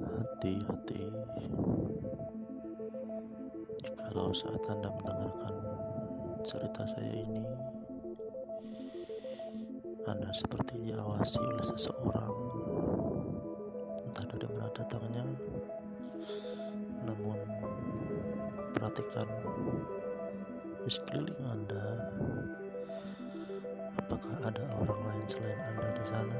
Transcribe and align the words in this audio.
Hati-hati. 0.00 1.02
Kalau 3.98 4.34
saat 4.34 4.62
Anda 4.66 4.90
mendengarkan 4.90 5.54
cerita 6.42 6.82
saya 6.88 7.14
ini 7.14 7.44
Anda 10.08 10.30
seperti 10.34 10.90
diawasi 10.90 11.38
oleh 11.44 11.66
seseorang. 11.66 12.34
Entah 14.10 14.26
dari 14.26 14.46
mana 14.50 14.68
datangnya. 14.74 15.24
Namun 17.06 17.38
Perhatikan 18.70 19.28
Di 20.86 20.90
sekeliling 20.90 21.44
Anda 21.44 21.84
Apakah 24.00 24.34
ada 24.40 24.64
orang 24.80 25.00
lain 25.04 25.26
selain 25.28 25.60
Anda 25.68 25.86
di 25.92 26.04
sana? 26.08 26.36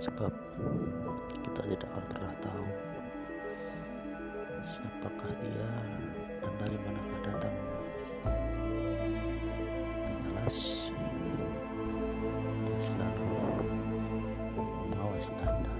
Sebab 0.00 0.32
kita 1.44 1.60
tidak 1.60 1.92
akan 1.92 2.04
pernah 2.08 2.32
tahu 2.40 2.68
siapakah 4.64 5.28
dia 5.44 5.68
dan 6.40 6.52
dari 6.56 6.76
manakah 6.80 7.20
datangnya. 7.20 7.68
Yang 10.08 10.20
jelas, 10.24 10.56
dia 12.64 12.78
selalu 12.80 13.28
mengawasi 14.88 15.32
Anda. 15.44 15.74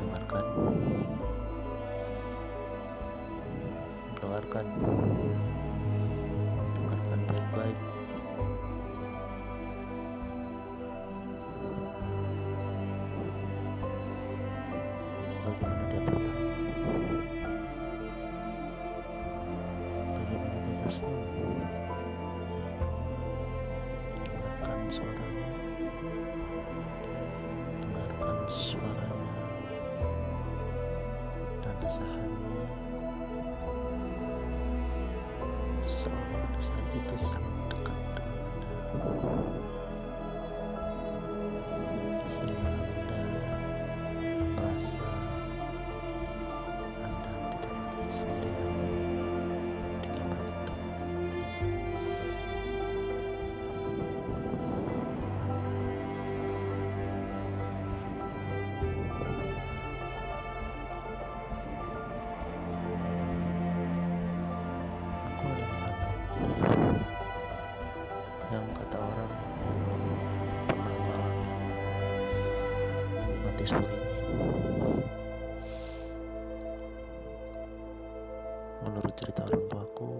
Dengarkan, 0.00 0.46
dengarkan 4.16 4.66
Tersenyum? 20.86 21.66
Dengarkan 24.22 24.80
suaranya. 24.86 25.50
Dengarkan 27.82 28.38
suaranya 28.46 29.46
dan 31.66 31.74
desahannya. 31.82 32.70
Seolah 35.82 36.46
desahan 36.54 36.86
itu 36.94 37.16
sangat 37.18 37.56
dekat 37.66 37.98
dengan 38.14 38.46
Anda. 38.46 38.78
Hingga 42.30 43.18
Anda 44.38 45.15
yang 68.52 68.66
kata 68.78 68.98
orang 69.00 69.32
pernah 70.70 70.92
mengalami 70.92 71.54
mati 73.42 73.64
suri. 73.66 73.98
Menurut 78.86 79.12
cerita 79.18 79.42
orang 79.50 79.64
tuaku, 79.66 80.12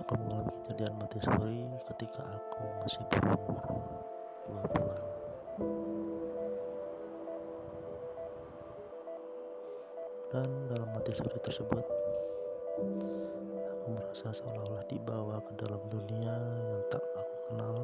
aku 0.00 0.12
mengalami 0.16 0.52
kejadian 0.64 0.94
mati 0.96 1.18
suri 1.20 1.68
ketika 1.92 2.22
aku 2.24 2.62
masih 2.80 3.02
berumur 3.12 3.60
dua 4.48 4.62
bulan. 4.72 5.04
Dan 10.28 10.48
dalam 10.68 10.88
mati 10.96 11.12
suri 11.12 11.36
tersebut, 11.40 11.84
merasa 14.08 14.32
seolah-olah 14.32 14.88
dibawa 14.88 15.36
ke 15.44 15.52
dalam 15.60 15.84
dunia 15.92 16.32
yang 16.32 16.80
tak 16.88 17.04
aku 17.12 17.36
kenal, 17.44 17.76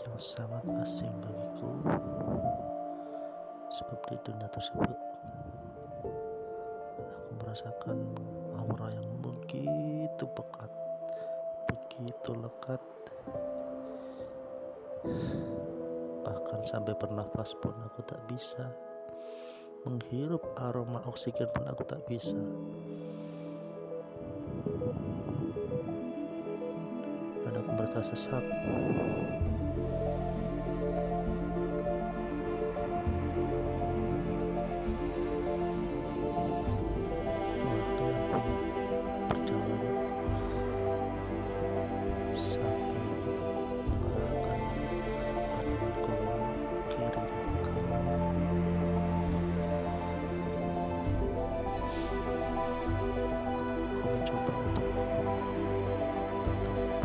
yang 0.00 0.16
sangat 0.16 0.64
asing 0.80 1.12
bagiku. 1.20 1.76
Sebab 3.68 4.00
di 4.08 4.16
dunia 4.24 4.48
tersebut, 4.48 4.98
aku 7.04 7.30
merasakan 7.44 8.16
aura 8.56 8.88
yang 8.96 9.12
begitu 9.20 10.24
pekat, 10.32 10.72
begitu 11.68 12.32
lekat, 12.32 12.80
bahkan 16.24 16.60
sampai 16.64 16.96
bernafas 16.96 17.52
pun 17.60 17.76
aku 17.76 18.00
tak 18.08 18.24
bisa 18.24 18.72
menghirup 19.84 20.40
aroma 20.56 21.04
oksigen 21.04 21.52
pun 21.52 21.68
aku 21.68 21.84
tak 21.84 22.00
bisa. 22.08 22.40
Aku 27.52 27.70
merasa 27.76 28.00
sesak. 28.00 28.44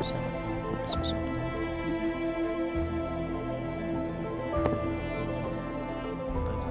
sangat 0.00 0.32
mampu 0.48 0.72
sesuatu 0.88 1.28
berarti 6.40 6.68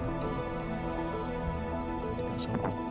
kita 2.18 2.36
sombong 2.42 2.88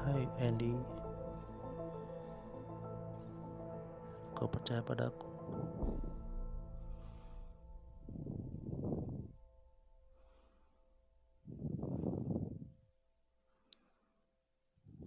Hai 0.00 0.24
Andy. 0.40 0.72
Kau 4.32 4.48
percaya 4.48 4.80
padaku? 4.80 5.28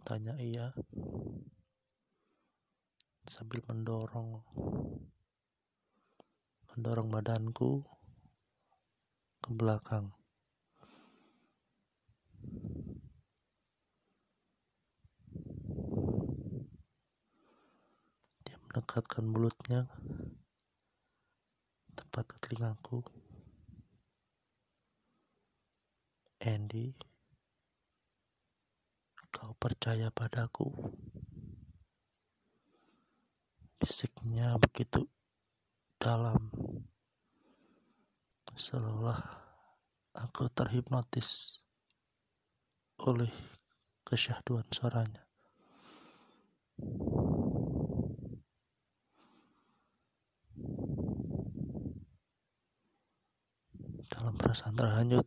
Tanya 0.05 0.37
ia 0.37 0.69
Sambil 3.25 3.65
mendorong 3.65 4.45
Mendorong 6.69 7.09
badanku 7.09 7.81
Ke 9.41 9.49
belakang 9.49 10.13
mendekatkan 18.73 19.21
mulutnya 19.29 19.85
tepat 21.93 22.25
ke 22.25 22.37
telingaku. 22.41 23.05
Andy, 26.41 26.89
kau 29.29 29.53
percaya 29.61 30.09
padaku? 30.09 30.73
Bisiknya 33.77 34.57
begitu 34.57 35.05
dalam, 36.01 36.41
seolah 38.57 39.21
aku 40.17 40.49
terhipnotis 40.49 41.61
oleh 43.05 43.29
kesyahduan 44.01 44.65
suaranya. 44.73 45.21
Dalam 54.13 54.37
perasaan 54.37 54.77
terhanyut. 54.77 55.25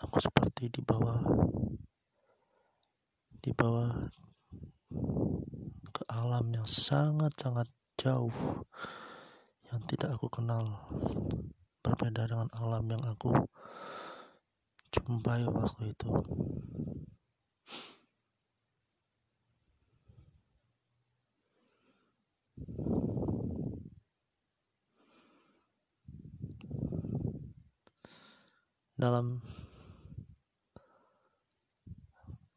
Aku 0.00 0.16
seperti 0.24 0.72
di 0.72 0.80
bawah 0.80 1.20
di 3.44 3.52
bawah 3.52 4.08
ke 5.92 6.02
alam 6.08 6.48
yang 6.56 6.64
sangat-sangat 6.64 7.68
jauh 8.00 8.32
yang 9.68 9.84
tidak 9.84 10.16
aku 10.16 10.32
kenal. 10.32 10.88
Berbeda 11.84 12.24
dengan 12.24 12.48
alam 12.56 12.88
yang 12.88 13.04
aku 13.04 13.36
jumpai 14.88 15.44
waktu 15.44 15.92
itu 15.92 16.10
dalam 28.98 29.38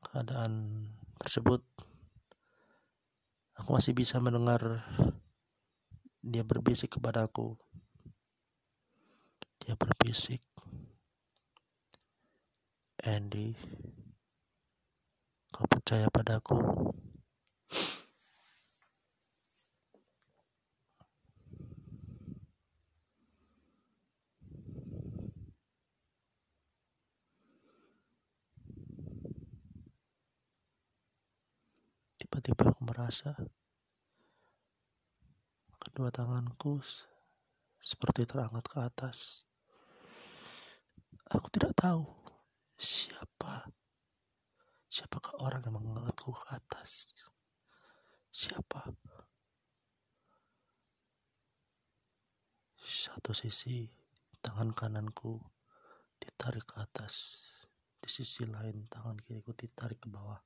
keadaan 0.09 0.83
tersebut 1.21 1.61
aku 3.61 3.69
masih 3.77 3.93
bisa 3.93 4.17
mendengar 4.17 4.81
dia 6.25 6.41
berbisik 6.41 6.97
kepadaku 6.97 7.61
dia 9.61 9.77
berbisik 9.77 10.41
Andy 13.05 13.53
kau 15.53 15.69
percaya 15.69 16.09
padaku 16.09 16.57
Aku 32.61 32.77
merasa 32.85 33.33
kedua 35.81 36.13
tanganku 36.13 36.77
seperti 37.81 38.29
terangkat 38.29 38.65
ke 38.69 38.77
atas. 38.77 39.49
Aku 41.33 41.49
tidak 41.49 41.73
tahu 41.73 42.05
siapa 42.77 43.65
siapakah 44.91 45.39
orang 45.41 45.63
yang 45.65 45.79
mengangkatku 45.79 46.35
ke 46.35 46.47
atas. 46.53 47.17
Siapa? 48.29 48.93
Satu 52.77 53.31
sisi 53.33 53.89
tangan 54.43 54.69
kananku 54.75 55.39
ditarik 56.21 56.67
ke 56.69 56.77
atas, 56.77 57.41
di 57.97 58.05
sisi 58.11 58.45
lain 58.45 58.85
tangan 58.85 59.17
kiriku 59.17 59.55
ditarik 59.57 59.97
ke 59.97 60.11
bawah. 60.11 60.37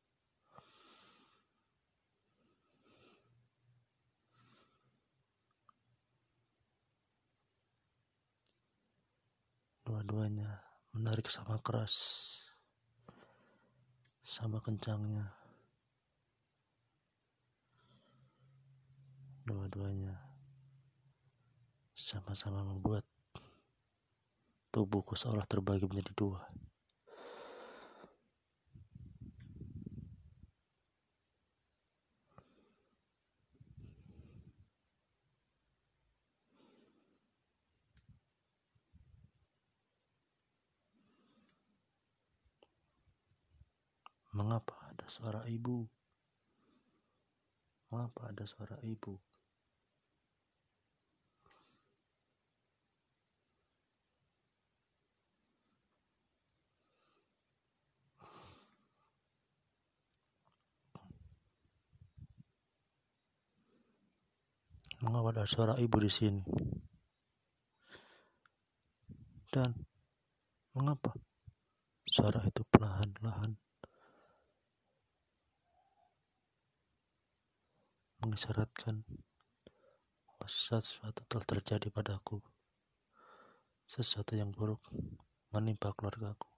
Dua-duanya 9.96 10.60
menarik 10.92 11.32
sama 11.32 11.56
keras, 11.64 11.96
sama 14.20 14.60
kencangnya. 14.60 15.32
Dua-duanya 19.48 20.20
sama-sama 21.96 22.68
membuat 22.68 23.08
tubuhku 24.76 25.16
seolah 25.16 25.48
terbagi 25.48 25.88
menjadi 25.88 26.12
dua. 26.12 26.44
Mengapa 44.36 44.85
ada 44.96 45.12
suara 45.12 45.44
ibu? 45.52 45.84
Mengapa 47.92 48.32
ada 48.32 48.48
suara 48.48 48.80
ibu? 48.80 49.20
Mengapa 65.04 65.36
ada 65.36 65.44
suara 65.44 65.76
ibu 65.76 66.00
di 66.00 66.08
sini? 66.08 66.40
Dan 69.52 69.76
mengapa 70.72 71.12
suara 72.08 72.40
itu 72.48 72.64
perlahan-lahan 72.72 73.65
mengisyaratkan 78.26 79.06
sesuatu 80.50 81.22
telah 81.30 81.46
terjadi 81.46 81.94
padaku. 81.94 82.42
Sesuatu 83.86 84.34
yang 84.34 84.50
buruk 84.50 84.82
menimpa 85.54 85.94
keluargaku. 85.94 86.50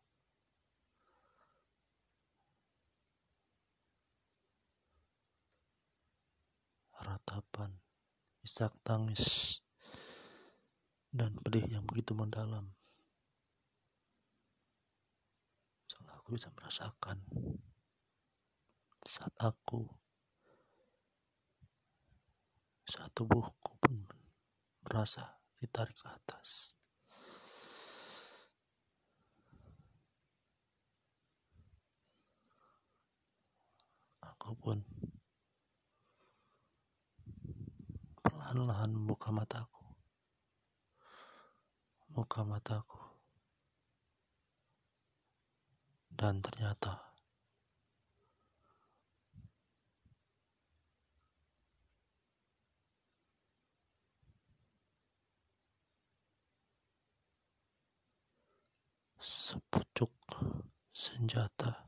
Ratapan, 7.04 7.72
isak 8.44 8.72
tangis, 8.84 9.60
dan 11.12 11.36
pedih 11.44 11.68
yang 11.68 11.84
begitu 11.84 12.16
mendalam. 12.16 12.72
Seolah 15.88 16.16
aku 16.20 16.36
bisa 16.36 16.52
merasakan 16.56 17.24
saat 19.08 19.32
aku 19.40 19.88
saat 22.88 23.12
tubuhku 23.12 23.76
pun 23.84 24.08
merasa 24.88 25.44
ditarik 25.60 25.92
ke 25.92 26.08
atas. 26.08 26.72
Aku 34.24 34.56
pun 34.56 34.80
perlahan-lahan 38.24 38.96
membuka 38.96 39.36
mataku. 39.36 39.84
Buka 42.08 42.48
mataku. 42.48 43.04
Dan 46.08 46.40
ternyata 46.40 47.07
sepucuk 59.48 60.12
senjata. 60.92 61.88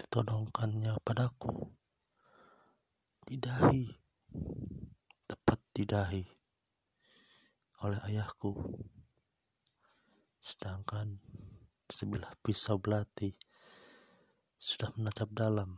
Ditodongkannya 0.00 0.96
padaku. 1.04 1.76
Di 3.28 3.36
dahi. 3.36 3.92
Tepat 5.28 5.60
di 5.76 5.84
dahi. 5.84 6.24
Oleh 7.84 8.00
ayahku. 8.08 8.80
Sedangkan 10.40 11.20
sebilah 11.92 12.32
pisau 12.40 12.80
belati 12.80 13.36
sudah 14.56 14.88
menancap 14.96 15.28
dalam 15.36 15.76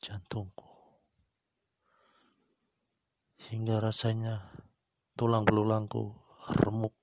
jantungku 0.00 0.67
hingga 3.46 3.78
rasanya 3.78 4.50
tulang 5.14 5.46
belulangku 5.46 6.18
remuk. 6.66 6.94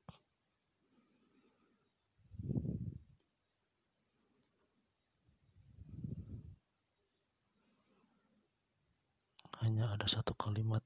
Hanya 9.64 9.96
ada 9.96 10.06
satu 10.06 10.36
kalimat 10.36 10.84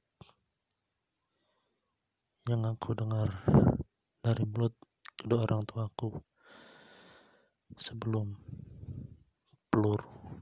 yang 2.47 2.63
aku 2.63 2.93
dengar 2.93 3.29
dari 4.23 4.45
mulut 4.45 4.73
kedua 5.19 5.45
orang 5.45 5.65
tuaku 5.67 6.15
sebelum 7.75 8.33
peluru 9.69 10.41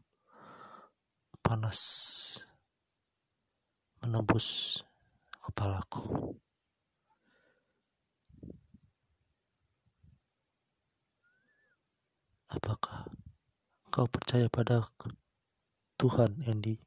panas 1.41 1.79
menembus 3.99 4.79
kepalaku. 5.47 6.35
Apakah 12.51 13.07
kau 13.87 14.07
percaya 14.11 14.51
pada 14.51 14.83
Tuhan, 15.95 16.43
Andy? 16.47 16.79